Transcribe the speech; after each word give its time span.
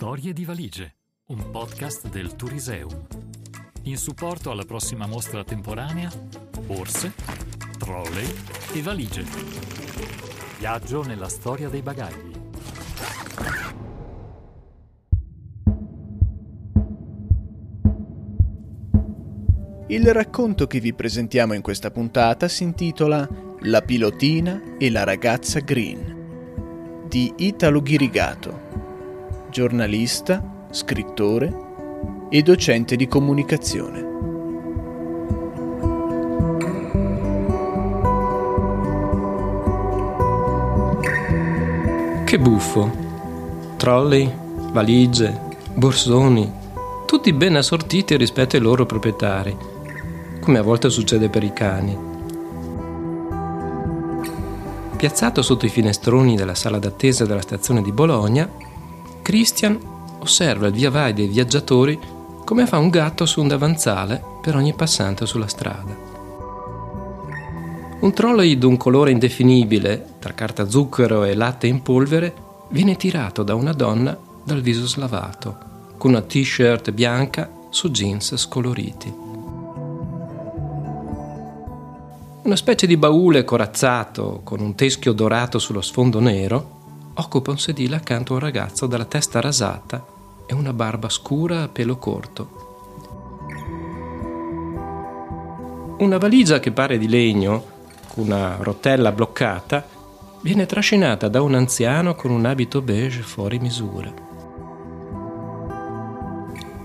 Storie 0.00 0.32
di 0.32 0.46
valigie, 0.46 0.94
un 1.26 1.50
podcast 1.50 2.08
del 2.08 2.34
Turiseum. 2.34 3.06
In 3.82 3.98
supporto 3.98 4.50
alla 4.50 4.64
prossima 4.64 5.06
mostra 5.06 5.44
temporanea, 5.44 6.10
borse, 6.64 7.12
trolley 7.76 8.24
e 8.72 8.80
valigie. 8.80 9.22
Viaggio 10.58 11.02
nella 11.02 11.28
storia 11.28 11.68
dei 11.68 11.82
bagagli. 11.82 12.32
Il 19.88 20.14
racconto 20.14 20.66
che 20.66 20.80
vi 20.80 20.94
presentiamo 20.94 21.52
in 21.52 21.60
questa 21.60 21.90
puntata 21.90 22.48
si 22.48 22.62
intitola 22.62 23.28
La 23.64 23.82
pilotina 23.82 24.78
e 24.78 24.90
la 24.90 25.04
ragazza 25.04 25.60
green 25.60 26.16
di 27.10 27.32
Italo 27.38 27.82
Ghirigato, 27.82 28.79
giornalista, 29.50 30.42
scrittore 30.70 31.52
e 32.30 32.42
docente 32.42 32.96
di 32.96 33.06
comunicazione. 33.06 34.08
Che 42.24 42.38
buffo! 42.38 42.90
Trolley, 43.76 44.32
valigie, 44.72 45.38
borsoni, 45.74 46.50
tutti 47.04 47.32
ben 47.32 47.56
assortiti 47.56 48.16
rispetto 48.16 48.56
ai 48.56 48.62
loro 48.62 48.86
proprietari 48.86 49.78
come 50.40 50.58
a 50.58 50.62
volte 50.62 50.90
succede 50.90 51.28
per 51.28 51.44
i 51.44 51.52
cani. 51.52 51.96
Piazzato 54.96 55.42
sotto 55.42 55.66
i 55.66 55.68
finestroni 55.68 56.34
della 56.34 56.54
sala 56.54 56.78
d'attesa 56.78 57.24
della 57.24 57.40
stazione 57.40 57.82
di 57.82 57.92
Bologna, 57.92 58.48
Christian 59.22 59.78
osserva 60.20 60.66
il 60.66 60.72
via 60.72 60.90
vai 60.90 61.12
dei 61.12 61.28
viaggiatori 61.28 61.98
come 62.44 62.66
fa 62.66 62.78
un 62.78 62.88
gatto 62.88 63.26
su 63.26 63.40
un 63.40 63.48
davanzale 63.48 64.22
per 64.40 64.56
ogni 64.56 64.74
passante 64.74 65.26
sulla 65.26 65.46
strada. 65.46 66.08
Un 68.00 68.12
trolley 68.12 68.56
d'un 68.56 68.76
colore 68.76 69.10
indefinibile, 69.10 70.14
tra 70.18 70.32
carta 70.32 70.68
zucchero 70.68 71.24
e 71.24 71.34
latte 71.34 71.66
in 71.66 71.82
polvere, 71.82 72.34
viene 72.70 72.96
tirato 72.96 73.42
da 73.42 73.54
una 73.54 73.72
donna 73.72 74.16
dal 74.42 74.62
viso 74.62 74.86
slavato, 74.86 75.58
con 75.98 76.12
una 76.12 76.22
t-shirt 76.22 76.92
bianca 76.92 77.50
su 77.68 77.90
jeans 77.90 78.34
scoloriti. 78.36 79.14
Una 82.42 82.56
specie 82.56 82.86
di 82.86 82.96
baule 82.96 83.44
corazzato 83.44 84.40
con 84.42 84.60
un 84.60 84.74
teschio 84.74 85.12
dorato 85.12 85.58
sullo 85.58 85.82
sfondo 85.82 86.20
nero 86.20 86.79
occupa 87.20 87.50
un 87.50 87.58
sedile 87.58 87.96
accanto 87.96 88.32
a 88.32 88.36
un 88.36 88.42
ragazzo 88.42 88.86
dalla 88.86 89.04
testa 89.04 89.40
rasata 89.40 90.04
e 90.46 90.54
una 90.54 90.72
barba 90.72 91.08
scura 91.08 91.62
a 91.62 91.68
pelo 91.68 91.96
corto. 91.96 92.68
Una 95.98 96.18
valigia 96.18 96.58
che 96.58 96.72
pare 96.72 96.98
di 96.98 97.08
legno, 97.08 97.64
con 98.08 98.24
una 98.24 98.56
rotella 98.58 99.12
bloccata, 99.12 99.86
viene 100.40 100.66
trascinata 100.66 101.28
da 101.28 101.42
un 101.42 101.54
anziano 101.54 102.14
con 102.14 102.30
un 102.30 102.46
abito 102.46 102.80
beige 102.80 103.20
fuori 103.20 103.58
misura. 103.58 104.12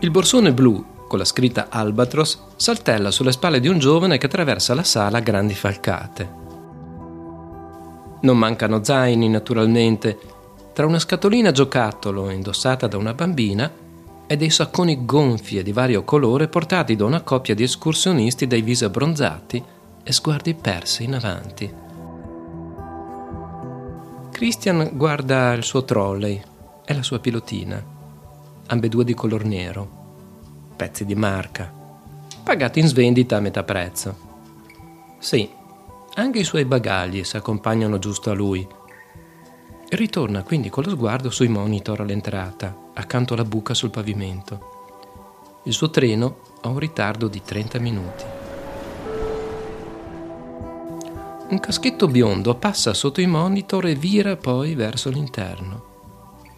Il 0.00 0.10
borsone 0.10 0.52
blu 0.52 0.84
con 1.12 1.20
la 1.20 1.26
scritta 1.26 1.66
Albatros, 1.68 2.42
saltella 2.56 3.10
sulle 3.10 3.32
spalle 3.32 3.60
di 3.60 3.68
un 3.68 3.78
giovane 3.78 4.16
che 4.16 4.24
attraversa 4.24 4.74
la 4.74 4.82
sala 4.82 5.18
a 5.18 5.20
grandi 5.20 5.52
falcate. 5.52 6.41
Non 8.22 8.38
mancano 8.38 8.82
zaini, 8.82 9.28
naturalmente, 9.28 10.18
tra 10.72 10.86
una 10.86 10.98
scatolina 10.98 11.52
giocattolo 11.52 12.30
indossata 12.30 12.86
da 12.86 12.96
una 12.96 13.14
bambina 13.14 13.70
e 14.26 14.36
dei 14.36 14.50
sacconi 14.50 15.04
gonfi 15.04 15.58
e 15.58 15.62
di 15.62 15.72
vario 15.72 16.04
colore 16.04 16.48
portati 16.48 16.96
da 16.96 17.04
una 17.04 17.20
coppia 17.20 17.54
di 17.54 17.62
escursionisti 17.62 18.46
dai 18.46 18.62
visi 18.62 18.84
abbronzati 18.84 19.62
e 20.02 20.12
sguardi 20.12 20.54
persi 20.54 21.04
in 21.04 21.14
avanti. 21.14 21.74
Christian 24.30 24.90
guarda 24.94 25.52
il 25.52 25.62
suo 25.62 25.84
trolley 25.84 26.42
e 26.84 26.94
la 26.94 27.02
sua 27.02 27.20
pilotina, 27.20 27.82
ambedue 28.66 29.04
di 29.04 29.14
color 29.14 29.44
nero 29.44 30.00
pezzi 30.82 31.04
di 31.04 31.14
marca, 31.14 31.72
pagati 32.42 32.80
in 32.80 32.88
svendita 32.88 33.36
a 33.36 33.40
metà 33.40 33.62
prezzo. 33.62 34.16
Sì, 35.20 35.48
anche 36.14 36.40
i 36.40 36.44
suoi 36.44 36.66
bagagli 36.66 37.24
si 37.24 37.36
accompagnano 37.36 37.98
giusto 37.98 38.30
a 38.30 38.34
lui. 38.34 38.66
Ritorna 39.88 40.42
quindi 40.42 40.68
con 40.68 40.84
lo 40.84 40.90
sguardo 40.90 41.30
sui 41.30 41.48
monitor 41.48 42.00
all'entrata, 42.00 42.90
accanto 42.92 43.32
alla 43.32 43.44
buca 43.44 43.72
sul 43.72 43.90
pavimento. 43.90 45.60
Il 45.64 45.72
suo 45.72 45.90
treno 45.90 46.38
ha 46.62 46.68
un 46.68 46.78
ritardo 46.78 47.28
di 47.28 47.40
30 47.42 47.78
minuti. 47.78 48.24
Un 51.48 51.60
caschetto 51.60 52.08
biondo 52.08 52.54
passa 52.56 52.92
sotto 52.94 53.20
i 53.20 53.26
monitor 53.26 53.86
e 53.86 53.94
vira 53.94 54.36
poi 54.36 54.74
verso 54.74 55.08
l'interno. 55.08 55.90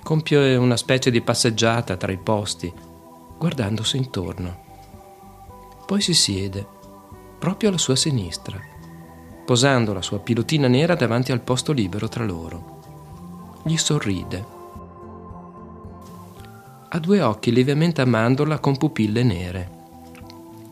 Compie 0.03 0.57
una 0.57 0.77
specie 0.77 1.11
di 1.11 1.21
passeggiata 1.21 1.97
tra 1.97 2.13
i 2.13 2.19
posti, 2.19 2.73
guardandosi 3.39 3.97
intorno. 3.97 4.63
Poi 5.87 6.01
si 6.01 6.15
siede, 6.15 6.67
proprio 7.39 7.69
alla 7.69 7.79
sua 7.79 7.97
sinistra, 7.97 8.73
posando 9.45 9.93
la 9.93 10.03
sua 10.03 10.19
pilotina 10.19 10.69
nera 10.69 10.95
davanti 10.95 11.33
al 11.33 11.41
posto 11.41 11.73
libero 11.73 12.09
tra 12.09 12.25
loro. 12.25 13.61
Gli 13.65 13.77
sorride. 13.77 14.45
Ha 16.89 16.99
due 16.99 17.21
occhi 17.21 17.53
lievemente 17.53 18.01
a 18.01 18.07
mandorla 18.07 18.59
con 18.59 18.77
pupille 18.77 19.23
nere. 19.23 19.71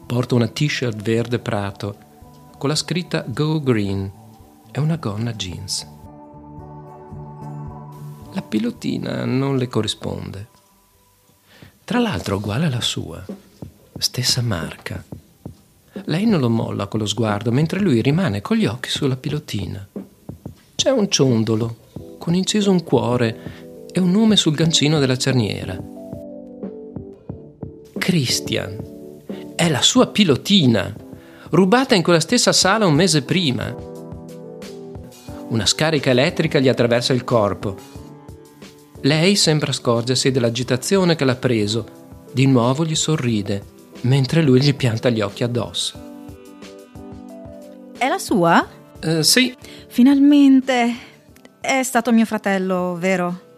Porta 0.07 0.35
una 0.35 0.49
t-shirt 0.49 1.01
verde 1.03 1.39
prato 1.39 1.97
con 2.59 2.69
la 2.69 2.77
scritta 2.77 3.25
Go 3.27 3.61
Green 3.61 4.11
e 4.71 4.81
una 4.81 4.97
gonna 4.97 5.33
jeans. 5.33 5.87
La 8.35 8.43
pilotina 8.43 9.25
non 9.25 9.57
le 9.57 9.69
corrisponde. 9.69 10.49
Tra 11.85 11.99
l'altro 11.99 12.37
uguale 12.37 12.67
alla 12.67 12.81
sua, 12.81 13.23
stessa 13.99 14.41
marca. 14.41 15.05
Lei 16.05 16.27
non 16.27 16.41
lo 16.41 16.49
molla 16.49 16.87
con 16.87 17.01
lo 17.01 17.07
sguardo, 17.07 17.53
mentre 17.53 17.81
lui 17.81 18.01
rimane 18.01 18.41
con 18.41 18.57
gli 18.57 18.67
occhi 18.67 18.89
sulla 18.89 19.17
pilotina. 19.17 19.87
C'è 20.75 20.91
un 20.91 21.09
ciondolo, 21.11 21.77
con 22.19 22.35
inciso 22.35 22.71
un 22.71 22.83
cuore 22.83 23.87
e 23.93 24.01
un 24.01 24.11
nome 24.11 24.37
sul 24.37 24.55
gancino 24.55 24.99
della 24.99 25.17
cerniera. 25.17 25.79
Christian. 27.99 28.91
È 29.55 29.69
la 29.69 29.83
sua 29.83 30.09
pilotina, 30.09 30.95
rubata 31.51 31.95
in 31.95 32.03
quella 32.03 32.21
stessa 32.21 32.53
sala 32.53 32.87
un 32.87 32.95
mese 32.95 33.23
prima. 33.23 33.75
Una 35.49 35.67
scarica 35.67 36.11
elettrica 36.11 36.59
gli 36.59 36.69
attraversa 36.69 37.13
il 37.13 37.25
corpo 37.25 38.01
lei 39.05 39.35
sembra 39.35 39.73
scorgersi 39.73 40.31
dell'agitazione 40.31 41.17
che 41.17 41.25
l'ha 41.25 41.35
preso. 41.35 42.01
Di 42.33 42.47
nuovo 42.47 42.85
gli 42.85 42.95
sorride, 42.95 43.63
mentre 44.03 44.43
lui 44.43 44.61
gli 44.61 44.75
pianta 44.75 45.11
gli 45.11 45.21
occhi 45.21 45.43
addosso. 45.43 46.11
È 47.97 48.09
la 48.09 48.19
sua? 48.19 48.67
Uh, 49.03 49.23
sì. 49.23 49.55
Finalmente. 49.89 51.11
È 51.61 51.83
stato 51.83 52.13
mio 52.13 52.25
fratello, 52.25 52.97
vero? 52.99 53.51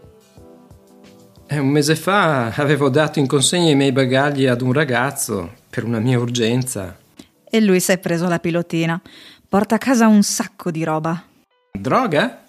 Eh, 1.47 1.59
un 1.59 1.69
mese 1.69 1.97
fa 1.97 2.47
avevo 2.55 2.89
dato 2.89 3.19
in 3.19 3.27
consegna 3.27 3.71
i 3.71 3.75
miei 3.75 3.93
bagagli 3.93 4.47
ad 4.47 4.61
un 4.61 4.73
ragazzo 4.73 5.53
per 5.71 5.85
una 5.85 5.99
mia 5.99 6.19
urgenza. 6.19 6.97
E 7.49 7.61
lui 7.61 7.81
si 7.81 7.93
è 7.93 7.99
preso 7.99 8.29
la 8.29 8.39
pilotina. 8.39 9.01
Porta 9.49 9.77
a 9.77 9.79
casa 9.79 10.07
un 10.07 10.23
sacco 10.23 10.71
di 10.71 10.85
roba. 10.85 11.23
Droga? 11.71 12.43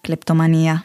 Cleptomania. 0.00 0.84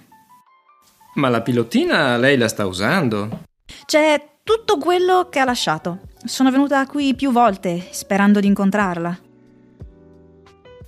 Ma 1.16 1.30
la 1.30 1.42
pilotina 1.42 2.18
lei 2.18 2.38
la 2.38 2.48
sta 2.48 2.66
usando? 2.66 3.44
C'è 3.86 4.22
tutto 4.46 4.78
quello 4.78 5.28
che 5.32 5.40
ha 5.40 5.44
lasciato. 5.44 6.02
Sono 6.24 6.52
venuta 6.52 6.86
qui 6.86 7.16
più 7.16 7.32
volte 7.32 7.88
sperando 7.90 8.40
di 8.40 8.46
incontrarla. 8.46 9.20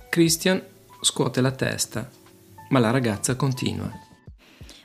Christian 0.08 0.62
scuote 1.00 1.40
la 1.40 1.50
testa, 1.50 2.08
ma 2.68 2.78
la 2.78 2.90
ragazza 2.90 3.34
continua. 3.34 3.90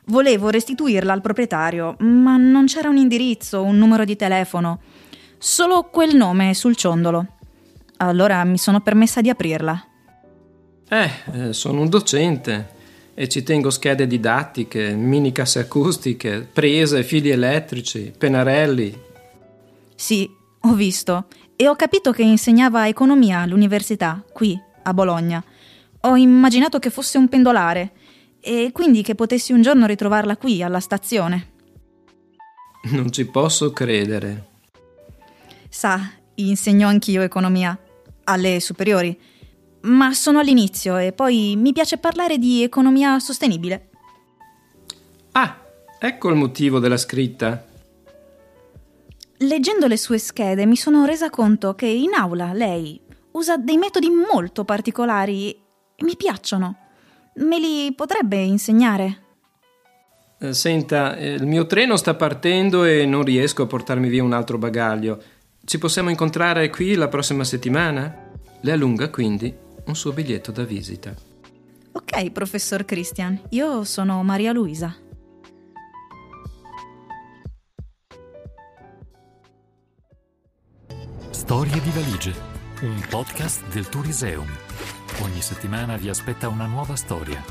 Volevo 0.05 0.49
restituirla 0.49 1.13
al 1.13 1.21
proprietario, 1.21 1.95
ma 1.99 2.35
non 2.37 2.65
c'era 2.65 2.89
un 2.89 2.97
indirizzo, 2.97 3.61
un 3.61 3.77
numero 3.77 4.05
di 4.05 4.15
telefono, 4.15 4.81
solo 5.37 5.83
quel 5.83 6.15
nome 6.15 6.55
sul 6.55 6.75
ciondolo. 6.75 7.27
Allora 7.97 8.43
mi 8.43 8.57
sono 8.57 8.81
permessa 8.81 9.21
di 9.21 9.29
aprirla. 9.29 9.85
Eh, 10.89 11.11
eh 11.31 11.53
sono 11.53 11.81
un 11.81 11.89
docente 11.89 12.81
e 13.15 13.29
ci 13.29 13.43
tengo 13.43 13.69
schede 13.69 14.07
didattiche, 14.07 14.93
mini 14.93 15.31
casse 15.31 15.59
acustiche, 15.59 16.47
prese, 16.51 17.03
fili 17.03 17.29
elettrici, 17.29 18.11
pennarelli. 18.17 18.99
Sì, 19.95 20.29
ho 20.61 20.73
visto 20.73 21.27
e 21.55 21.67
ho 21.67 21.75
capito 21.75 22.11
che 22.11 22.23
insegnava 22.23 22.87
economia 22.87 23.39
all'università, 23.39 24.23
qui, 24.31 24.59
a 24.83 24.93
Bologna. 24.93 25.43
Ho 26.01 26.15
immaginato 26.15 26.79
che 26.79 26.89
fosse 26.89 27.17
un 27.17 27.29
pendolare 27.29 27.91
e 28.41 28.71
quindi 28.73 29.03
che 29.03 29.15
potessi 29.15 29.53
un 29.53 29.61
giorno 29.61 29.85
ritrovarla 29.85 30.35
qui, 30.35 30.63
alla 30.63 30.79
stazione. 30.79 31.51
Non 32.83 33.11
ci 33.11 33.25
posso 33.25 33.71
credere. 33.71 34.47
Sa, 35.69 36.11
insegno 36.35 36.87
anch'io 36.87 37.21
economia, 37.21 37.77
alle 38.25 38.59
superiori, 38.59 39.17
ma 39.83 40.13
sono 40.13 40.39
all'inizio 40.39 40.97
e 40.97 41.11
poi 41.11 41.55
mi 41.57 41.73
piace 41.73 41.97
parlare 41.97 42.37
di 42.37 42.63
economia 42.63 43.19
sostenibile. 43.19 43.89
Ah, 45.31 45.57
ecco 45.99 46.29
il 46.29 46.35
motivo 46.35 46.79
della 46.79 46.97
scritta. 46.97 47.65
Leggendo 49.37 49.87
le 49.87 49.97
sue 49.97 50.19
schede 50.19 50.65
mi 50.65 50.75
sono 50.75 51.05
resa 51.05 51.29
conto 51.29 51.73
che 51.75 51.87
in 51.87 52.13
aula 52.13 52.53
lei 52.53 52.99
usa 53.31 53.57
dei 53.57 53.77
metodi 53.77 54.09
molto 54.09 54.63
particolari 54.63 55.51
e 55.51 56.03
mi 56.03 56.15
piacciono. 56.15 56.77
Me 57.35 57.59
li 57.59 57.93
potrebbe 57.93 58.37
insegnare? 58.37 59.21
Eh, 60.39 60.53
senta, 60.53 61.15
eh, 61.17 61.33
il 61.33 61.45
mio 61.45 61.65
treno 61.65 61.97
sta 61.97 62.13
partendo 62.13 62.83
e 62.83 63.05
non 63.05 63.23
riesco 63.23 63.63
a 63.63 63.67
portarmi 63.67 64.07
via 64.07 64.23
un 64.23 64.33
altro 64.33 64.57
bagaglio. 64.57 65.21
Ci 65.65 65.77
possiamo 65.77 66.09
incontrare 66.09 66.69
qui 66.69 66.93
la 66.95 67.07
prossima 67.07 67.43
settimana? 67.43 68.31
Le 68.61 68.71
allunga 68.71 69.09
quindi 69.09 69.62
un 69.85 69.95
suo 69.95 70.11
biglietto 70.11 70.51
da 70.51 70.63
visita. 70.63 71.15
Ok, 71.91 72.31
professor 72.31 72.85
Christian, 72.85 73.39
io 73.49 73.83
sono 73.83 74.23
Maria 74.23 74.51
Luisa. 74.51 74.95
Storie 81.29 81.79
di 81.81 81.89
valigie, 81.89 82.33
un 82.81 83.05
podcast 83.09 83.67
del 83.67 83.87
Turiseum. 83.89 84.47
Ogni 85.21 85.41
settimana 85.41 85.97
vi 85.97 86.09
aspetta 86.09 86.47
una 86.47 86.65
nuova 86.65 86.95
storia. 86.95 87.43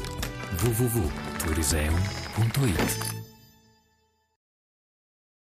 www.turiseum.it 0.61 3.22